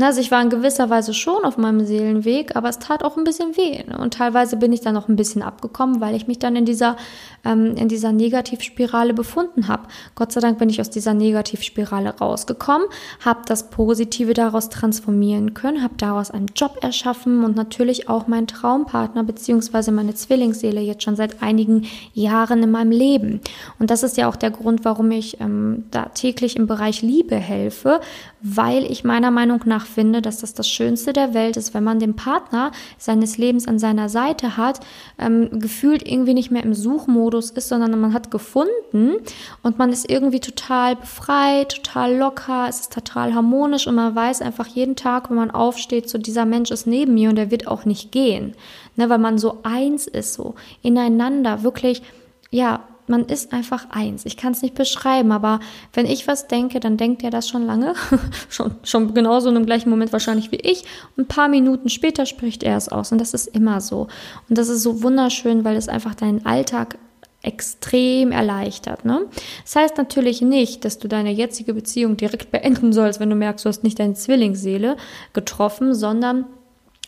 [0.00, 3.24] Also ich war in gewisser Weise schon auf meinem Seelenweg, aber es tat auch ein
[3.24, 3.84] bisschen weh.
[3.98, 6.96] Und teilweise bin ich dann noch ein bisschen abgekommen, weil ich mich dann in dieser,
[7.44, 9.84] ähm, in dieser Negativspirale befunden habe.
[10.16, 12.88] Gott sei Dank bin ich aus dieser Negativspirale rausgekommen,
[13.24, 18.46] habe das Positive daraus transformieren können, habe daraus einen Job erschaffen und natürlich auch meinen
[18.48, 23.40] Traumpartner bzw beziehungsweise meine Zwillingsseele jetzt schon seit einigen Jahren in meinem Leben.
[23.78, 27.36] Und das ist ja auch der Grund, warum ich ähm, da täglich im Bereich Liebe
[27.36, 28.00] helfe,
[28.40, 31.98] weil ich meiner Meinung nach finde, dass das das Schönste der Welt ist, wenn man
[31.98, 34.80] den Partner seines Lebens an seiner Seite hat,
[35.18, 39.16] ähm, gefühlt irgendwie nicht mehr im Suchmodus ist, sondern man hat gefunden
[39.62, 44.42] und man ist irgendwie total befreit, total locker, es ist total harmonisch und man weiß
[44.42, 47.66] einfach jeden Tag, wenn man aufsteht, so dieser Mensch ist neben mir und er wird
[47.66, 48.54] auch nicht gehen.
[48.96, 52.02] Ne, weil man so eins ist, so ineinander, wirklich,
[52.50, 54.26] ja, man ist einfach eins.
[54.26, 55.60] Ich kann es nicht beschreiben, aber
[55.92, 57.94] wenn ich was denke, dann denkt er das schon lange,
[58.48, 60.84] schon, schon genauso in dem gleichen Moment wahrscheinlich wie ich.
[61.16, 64.08] Und ein paar Minuten später spricht er es aus und das ist immer so.
[64.48, 66.98] Und das ist so wunderschön, weil es einfach deinen Alltag
[67.42, 69.04] extrem erleichtert.
[69.04, 69.26] Ne?
[69.64, 73.64] Das heißt natürlich nicht, dass du deine jetzige Beziehung direkt beenden sollst, wenn du merkst,
[73.64, 74.96] du hast nicht deine Zwillingsseele
[75.32, 76.46] getroffen, sondern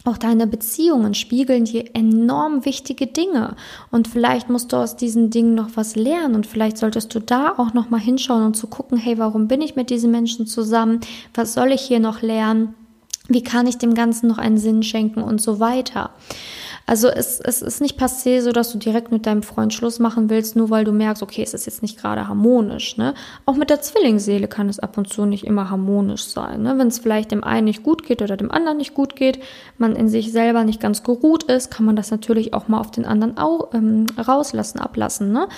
[0.04, 3.56] auch deine Beziehungen spiegeln dir enorm wichtige Dinge
[3.90, 7.54] und vielleicht musst du aus diesen Dingen noch was lernen und vielleicht solltest du da
[7.56, 11.00] auch noch mal hinschauen und zu gucken, hey, warum bin ich mit diesen Menschen zusammen?
[11.34, 12.74] Was soll ich hier noch lernen?
[13.28, 16.10] Wie kann ich dem Ganzen noch einen Sinn schenken und so weiter?
[16.86, 20.28] Also es, es ist nicht passé so, dass du direkt mit deinem Freund Schluss machen
[20.28, 22.96] willst, nur weil du merkst, okay, es ist jetzt nicht gerade harmonisch.
[22.96, 23.14] Ne?
[23.46, 26.62] Auch mit der Zwillingsseele kann es ab und zu nicht immer harmonisch sein.
[26.62, 26.78] Ne?
[26.78, 29.40] Wenn es vielleicht dem einen nicht gut geht oder dem anderen nicht gut geht,
[29.78, 32.90] man in sich selber nicht ganz geruht ist, kann man das natürlich auch mal auf
[32.90, 35.32] den anderen auch, ähm, rauslassen, ablassen.
[35.32, 35.48] Ne?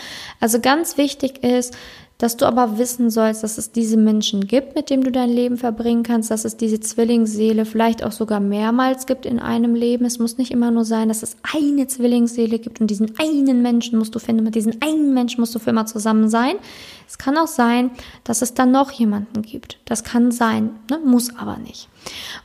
[0.41, 1.75] Also ganz wichtig ist,
[2.23, 5.57] dass du aber wissen sollst, dass es diese Menschen gibt, mit denen du dein Leben
[5.57, 10.05] verbringen kannst, dass es diese Zwillingsseele vielleicht auch sogar mehrmals gibt in einem Leben.
[10.05, 13.99] Es muss nicht immer nur sein, dass es eine Zwillingsseele gibt und diesen einen Menschen
[13.99, 16.55] musst du finden, mit diesem einen Menschen musst du für immer zusammen sein.
[17.13, 17.91] Es kann auch sein,
[18.25, 19.79] dass es dann noch jemanden gibt.
[19.85, 20.99] Das kann sein, ne?
[21.05, 21.91] muss aber nicht.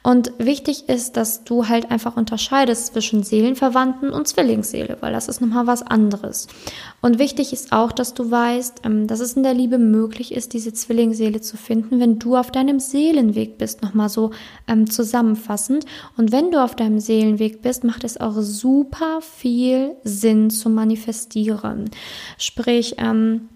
[0.03, 5.39] Und wichtig ist, dass du halt einfach unterscheidest zwischen Seelenverwandten und Zwillingsseele, weil das ist
[5.39, 6.47] nochmal was anderes.
[7.01, 10.51] Und wichtig ist auch, dass du weißt, ähm, dass es in der Liebe möglich ist,
[10.51, 14.31] diese Zwillingsseele zu finden, wenn du auf deinem Seelenweg bist, nochmal so
[14.67, 15.85] ähm, zusammenfassend.
[16.17, 21.89] Und wenn du auf deinem Seelenweg bist, macht es auch super viel Sinn zu manifestieren.
[22.37, 23.47] Sprich, ähm,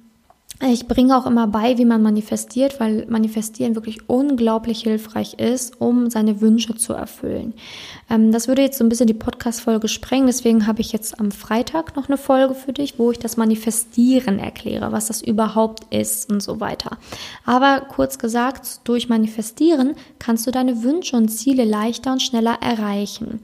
[0.69, 6.09] ich bringe auch immer bei, wie man manifestiert, weil manifestieren wirklich unglaublich hilfreich ist, um
[6.09, 7.53] seine Wünsche zu erfüllen.
[8.11, 11.31] Ähm, das würde jetzt so ein bisschen die Podcast-Folge sprengen, deswegen habe ich jetzt am
[11.31, 16.29] Freitag noch eine Folge für dich, wo ich das Manifestieren erkläre, was das überhaupt ist
[16.29, 16.97] und so weiter.
[17.45, 23.39] Aber kurz gesagt, durch Manifestieren kannst du deine Wünsche und Ziele leichter und schneller erreichen.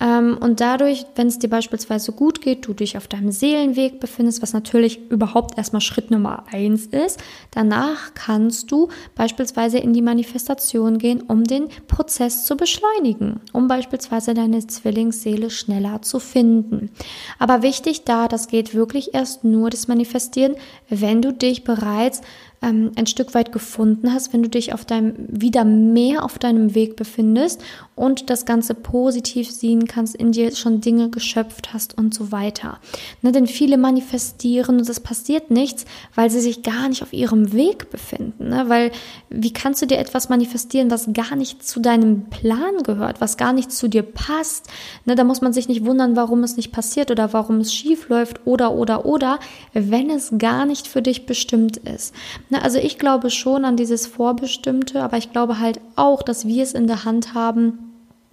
[0.00, 4.40] Ähm, und dadurch, wenn es dir beispielsweise gut geht, du dich auf deinem Seelenweg befindest,
[4.40, 7.20] was natürlich überhaupt erstmal Schritt Nummer eins ist.
[7.50, 14.05] Danach kannst du beispielsweise in die Manifestation gehen, um den Prozess zu beschleunigen, um beispielsweise
[14.34, 16.90] deine Zwillingsseele schneller zu finden.
[17.38, 20.56] Aber wichtig da, das geht wirklich erst nur das Manifestieren,
[20.88, 22.20] wenn du dich bereits
[22.62, 26.74] ähm, ein Stück weit gefunden hast, wenn du dich auf deinem, wieder mehr auf deinem
[26.74, 27.62] Weg befindest
[27.94, 32.78] und das Ganze positiv sehen kannst, in dir schon Dinge geschöpft hast und so weiter.
[33.22, 37.52] Ne, denn viele manifestieren und es passiert nichts, weil sie sich gar nicht auf ihrem
[37.52, 38.48] Weg befinden.
[38.48, 38.64] Ne?
[38.68, 38.90] Weil
[39.30, 43.52] wie kannst du dir etwas manifestieren, was gar nicht zu deinem Plan gehört, was gar
[43.52, 44.68] nicht zu dir passt?
[45.04, 48.08] Ne, da muss man sich nicht wundern, warum es nicht passiert oder warum es schief
[48.08, 49.38] läuft oder oder oder,
[49.72, 52.14] wenn es gar nicht für dich bestimmt ist.
[52.48, 56.62] Ne, also ich glaube schon an dieses Vorbestimmte, aber ich glaube halt auch, dass wir
[56.62, 57.85] es in der Hand haben,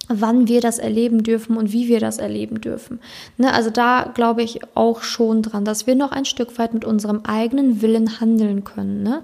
[0.08, 3.00] wann wir das erleben dürfen und wie wir das erleben dürfen.
[3.38, 6.84] Ne, also da glaube ich auch schon dran, dass wir noch ein Stück weit mit
[6.84, 9.02] unserem eigenen Willen handeln können.
[9.02, 9.22] Ne?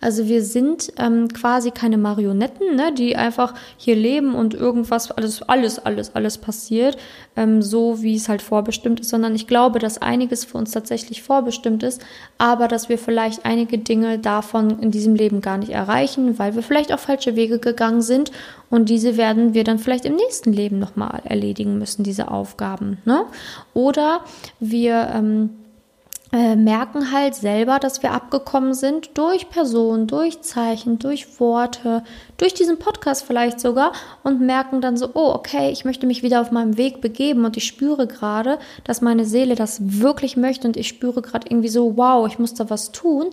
[0.00, 5.42] Also wir sind ähm, quasi keine Marionetten, ne, die einfach hier leben und irgendwas, alles,
[5.42, 6.96] alles, alles, alles passiert,
[7.36, 11.22] ähm, so wie es halt vorbestimmt ist, sondern ich glaube, dass einiges für uns tatsächlich
[11.22, 12.02] vorbestimmt ist,
[12.38, 16.62] aber dass wir vielleicht einige Dinge davon in diesem Leben gar nicht erreichen, weil wir
[16.62, 18.32] vielleicht auf falsche Wege gegangen sind
[18.72, 22.96] und diese werden wir dann vielleicht im nächsten Leben nochmal erledigen müssen, diese Aufgaben.
[23.04, 23.26] Ne?
[23.74, 24.22] Oder
[24.60, 25.50] wir ähm,
[26.32, 32.02] äh, merken halt selber, dass wir abgekommen sind durch Personen, durch Zeichen, durch Worte,
[32.42, 33.92] durch diesen Podcast vielleicht sogar
[34.24, 37.56] und merken dann so, oh, okay, ich möchte mich wieder auf meinem Weg begeben und
[37.56, 41.96] ich spüre gerade, dass meine Seele das wirklich möchte und ich spüre gerade irgendwie so,
[41.96, 43.26] wow, ich muss da was tun,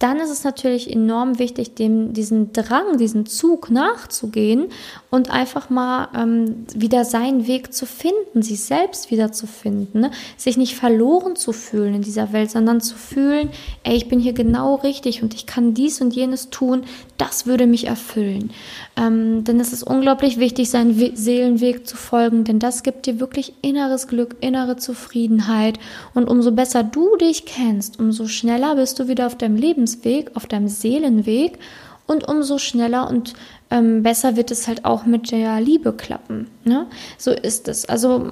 [0.00, 4.66] dann ist es natürlich enorm wichtig, dem diesen Drang, diesen Zug nachzugehen
[5.10, 10.10] und einfach mal ähm, wieder seinen Weg zu finden, sich selbst wieder zu finden, ne?
[10.36, 13.48] sich nicht verloren zu fühlen in dieser Welt, sondern zu fühlen,
[13.84, 16.82] ey, ich bin hier genau richtig und ich kann dies und jenes tun,
[17.16, 18.50] das würde mich erfüllen.
[18.96, 23.20] Ähm, denn es ist unglaublich wichtig, seinen We Seelenweg zu folgen, denn das gibt dir
[23.20, 25.78] wirklich inneres Glück, innere Zufriedenheit
[26.14, 30.46] und umso besser du dich kennst, umso schneller bist du wieder auf deinem Lebensweg, auf
[30.46, 31.58] deinem Seelenweg
[32.06, 33.34] und umso schneller und
[33.70, 36.48] ähm, besser wird es halt auch mit der Liebe klappen.
[36.64, 36.86] Ne?
[37.18, 37.86] So ist es.
[37.86, 38.30] Also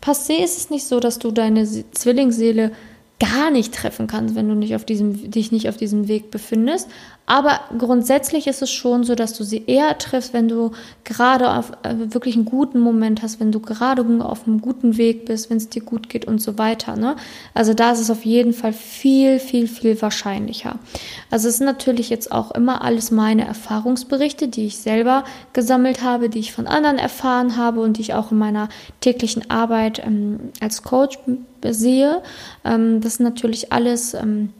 [0.00, 2.72] passé ist es nicht so, dass du deine Zwillingsseele
[3.18, 6.88] gar nicht treffen kannst, wenn du nicht auf diesem, dich nicht auf diesem Weg befindest.
[7.26, 10.70] Aber grundsätzlich ist es schon so, dass du sie eher triffst, wenn du
[11.02, 15.24] gerade auf äh, wirklich einen guten Moment hast, wenn du gerade auf einem guten Weg
[15.24, 16.96] bist, wenn es dir gut geht und so weiter.
[16.96, 17.16] Ne?
[17.52, 20.78] Also da ist es auf jeden Fall viel, viel, viel wahrscheinlicher.
[21.28, 26.28] Also es sind natürlich jetzt auch immer alles meine Erfahrungsberichte, die ich selber gesammelt habe,
[26.28, 28.68] die ich von anderen erfahren habe und die ich auch in meiner
[29.00, 31.18] täglichen Arbeit ähm, als Coach
[31.64, 32.22] sehe.
[32.64, 34.50] Ähm, das sind natürlich alles ähm,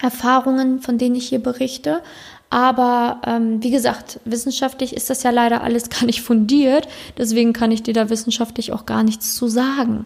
[0.00, 2.02] Erfahrungen, von denen ich hier berichte.
[2.52, 6.86] Aber ähm, wie gesagt, wissenschaftlich ist das ja leider alles gar nicht fundiert.
[7.16, 10.04] Deswegen kann ich dir da wissenschaftlich auch gar nichts zu sagen.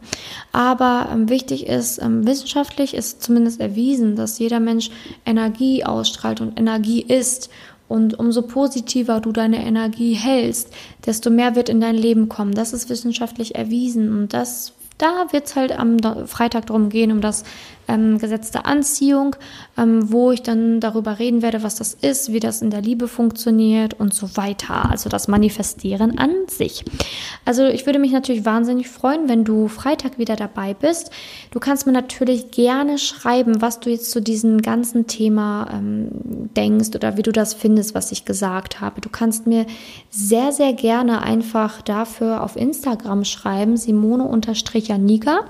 [0.53, 4.91] Aber ähm, wichtig ist, ähm, wissenschaftlich ist zumindest erwiesen, dass jeder Mensch
[5.25, 7.51] Energie ausstrahlt und Energie ist.
[7.89, 10.73] Und umso positiver du deine Energie hältst,
[11.05, 12.53] desto mehr wird in dein Leben kommen.
[12.53, 14.17] Das ist wissenschaftlich erwiesen.
[14.17, 17.45] Und das da wird es halt am Freitag darum gehen, um das
[17.89, 19.37] ähm, Gesetz Anziehung,
[19.77, 23.09] ähm, wo ich dann darüber reden werde, was das ist, wie das in der Liebe
[23.09, 24.91] funktioniert und so weiter.
[24.91, 26.85] Also das Manifestieren an sich.
[27.45, 31.11] Also ich würde mich natürlich wahnsinnig freuen, wenn du Freitag wieder dabei bist.
[31.51, 36.09] Du kannst mir natürlich gerne schreiben, was du jetzt zu diesem ganzen Thema ähm,
[36.57, 39.01] denkst oder wie du das findest, was ich gesagt habe.
[39.01, 39.67] Du kannst mir
[40.11, 45.41] sehr, sehr gerne einfach dafür auf Instagram schreiben, Simone-Janika.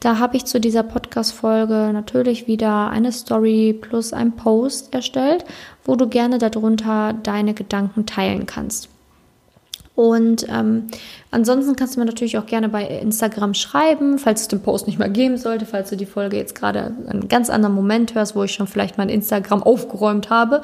[0.00, 5.44] Da habe ich zu dieser Podcast-Folge natürlich wieder eine Story plus ein Post erstellt,
[5.84, 8.88] wo du gerne darunter deine Gedanken teilen kannst.
[10.00, 10.86] Und ähm,
[11.30, 14.98] ansonsten kannst du mir natürlich auch gerne bei Instagram schreiben, falls es den Post nicht
[14.98, 18.42] mehr geben sollte, falls du die Folge jetzt gerade einen ganz anderen Moment hörst, wo
[18.42, 20.62] ich schon vielleicht mein Instagram aufgeräumt habe,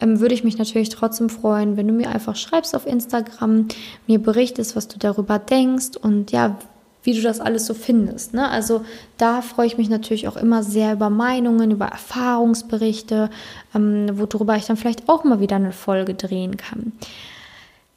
[0.00, 3.68] ähm, würde ich mich natürlich trotzdem freuen, wenn du mir einfach schreibst auf Instagram,
[4.06, 6.56] mir berichtest, was du darüber denkst und ja,
[7.02, 8.34] wie du das alles so findest.
[8.34, 8.48] Ne?
[8.48, 8.84] Also
[9.16, 13.30] da freue ich mich natürlich auch immer sehr über Meinungen, über Erfahrungsberichte,
[13.74, 16.92] ähm, worüber ich dann vielleicht auch mal wieder eine Folge drehen kann.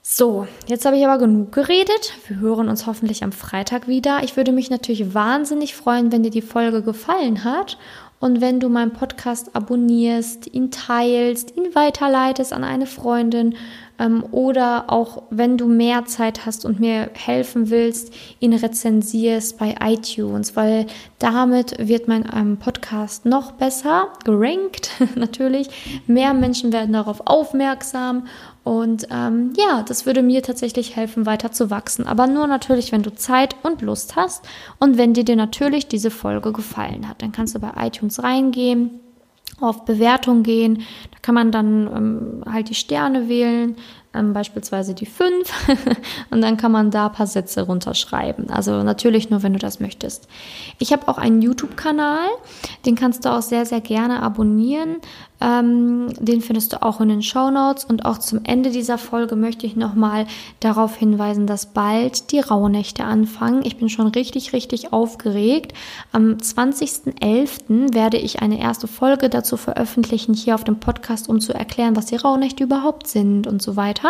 [0.03, 2.13] So, jetzt habe ich aber genug geredet.
[2.27, 4.23] Wir hören uns hoffentlich am Freitag wieder.
[4.23, 7.77] Ich würde mich natürlich wahnsinnig freuen, wenn dir die Folge gefallen hat
[8.19, 13.55] und wenn du meinen Podcast abonnierst, ihn teilst, ihn weiterleitest an eine Freundin
[14.01, 19.75] ähm, oder auch wenn du mehr Zeit hast und mir helfen willst, ihn rezensierst bei
[19.79, 20.87] iTunes, weil
[21.19, 26.01] damit wird mein ähm, Podcast noch besser gerankt, natürlich.
[26.07, 28.25] Mehr Menschen werden darauf aufmerksam
[28.63, 32.07] und ähm, ja, das würde mir tatsächlich helfen, weiter zu wachsen.
[32.07, 34.45] Aber nur natürlich, wenn du Zeit und Lust hast
[34.79, 37.21] und wenn dir dir natürlich diese Folge gefallen hat.
[37.21, 38.99] Dann kannst du bei iTunes reingehen
[39.59, 40.83] auf Bewertung gehen.
[41.11, 43.75] Da kann man dann ähm, halt die Sterne wählen,
[44.13, 45.51] ähm, beispielsweise die fünf,
[46.29, 48.49] und dann kann man da ein paar Sätze runterschreiben.
[48.49, 50.27] Also natürlich nur, wenn du das möchtest.
[50.79, 52.27] Ich habe auch einen YouTube-Kanal,
[52.85, 54.97] den kannst du auch sehr, sehr gerne abonnieren.
[55.41, 57.83] Ähm, den findest du auch in den Show Notes.
[57.83, 60.27] Und auch zum Ende dieser Folge möchte ich nochmal
[60.59, 63.61] darauf hinweisen, dass bald die Rauhnächte anfangen.
[63.65, 65.73] Ich bin schon richtig, richtig aufgeregt.
[66.11, 67.93] Am 20.11.
[67.93, 72.05] werde ich eine erste Folge dazu veröffentlichen hier auf dem Podcast, um zu erklären, was
[72.05, 74.00] die Rauhnächte überhaupt sind und so weiter.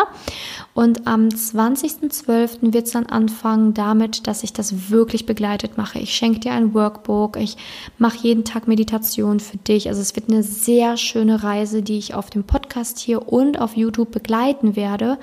[0.73, 2.73] Und am 20.12.
[2.73, 5.99] wird es dann anfangen damit, dass ich das wirklich begleitet mache.
[5.99, 7.57] Ich schenke dir ein Workbook, ich
[7.97, 9.89] mache jeden Tag Meditation für dich.
[9.89, 13.75] Also es wird eine sehr schöne Reise, die ich auf dem Podcast hier und auf
[13.75, 15.17] YouTube begleiten werde.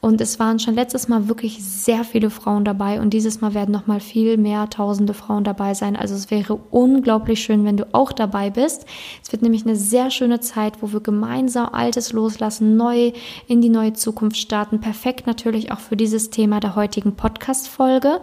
[0.00, 3.72] Und es waren schon letztes Mal wirklich sehr viele Frauen dabei und dieses Mal werden
[3.72, 5.96] noch mal viel mehr tausende Frauen dabei sein.
[5.96, 8.86] Also es wäre unglaublich schön, wenn du auch dabei bist.
[9.22, 13.12] Es wird nämlich eine sehr schöne Zeit, wo wir gemeinsam Altes loslassen, neu
[13.48, 14.80] in die neue Zukunft starten.
[14.80, 18.20] Perfekt natürlich auch für dieses Thema der heutigen Podcast-Folge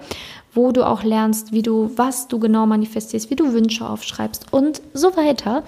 [0.56, 4.82] wo du auch lernst, wie du, was du genau manifestierst, wie du Wünsche aufschreibst und
[4.94, 5.64] so weiter.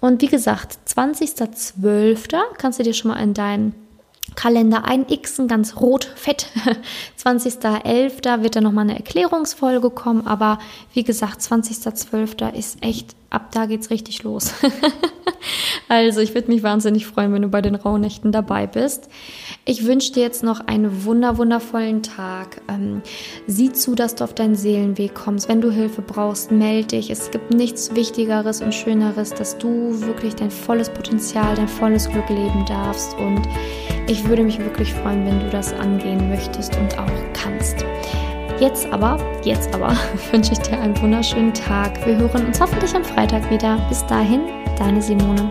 [0.00, 2.36] Und wie gesagt, 20.12.
[2.58, 3.72] kannst du dir schon mal in deinen
[4.34, 6.46] Kalender einxen, ganz rot, fett.
[7.22, 8.42] 20.11.
[8.42, 10.58] wird da nochmal eine Erklärungsfolge kommen, aber
[10.94, 12.54] wie gesagt, 20.12.
[12.54, 14.52] ist echt, ab da geht's richtig los.
[15.88, 19.08] also ich würde mich wahnsinnig freuen, wenn du bei den Rauhnächten dabei bist.
[19.64, 22.60] Ich wünsche dir jetzt noch einen wunder, wundervollen Tag.
[22.68, 23.02] Ähm,
[23.46, 25.48] sieh zu, dass du auf deinen Seelenweg kommst.
[25.48, 27.10] Wenn du Hilfe brauchst, melde dich.
[27.10, 32.28] Es gibt nichts Wichtigeres und Schöneres, dass du wirklich dein volles Potenzial, dein volles Glück
[32.28, 33.16] leben darfst.
[33.18, 33.42] Und
[34.08, 37.84] ich würde mich wirklich freuen, wenn du das angehen möchtest und auch kannst.
[38.58, 39.96] Jetzt aber, jetzt aber
[40.30, 42.04] wünsche ich dir einen wunderschönen Tag.
[42.06, 43.78] Wir hören uns hoffentlich am Freitag wieder.
[43.88, 44.42] Bis dahin,
[44.78, 45.50] deine Simone.